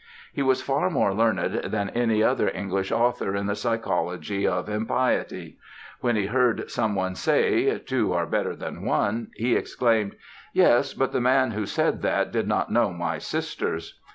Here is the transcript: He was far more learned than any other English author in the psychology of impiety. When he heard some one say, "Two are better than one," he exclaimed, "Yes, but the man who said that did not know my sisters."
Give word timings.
He 0.33 0.41
was 0.41 0.63
far 0.63 0.89
more 0.89 1.13
learned 1.13 1.65
than 1.65 1.91
any 1.91 2.23
other 2.23 2.49
English 2.55 2.91
author 2.91 3.35
in 3.35 3.45
the 3.45 3.53
psychology 3.55 4.47
of 4.47 4.67
impiety. 4.67 5.59
When 5.99 6.15
he 6.15 6.25
heard 6.25 6.71
some 6.71 6.95
one 6.95 7.13
say, 7.13 7.77
"Two 7.77 8.11
are 8.11 8.25
better 8.25 8.55
than 8.55 8.83
one," 8.83 9.27
he 9.35 9.55
exclaimed, 9.55 10.15
"Yes, 10.53 10.95
but 10.95 11.11
the 11.11 11.21
man 11.21 11.51
who 11.51 11.67
said 11.67 12.01
that 12.01 12.31
did 12.31 12.47
not 12.47 12.71
know 12.71 12.91
my 12.91 13.19
sisters." 13.19 13.99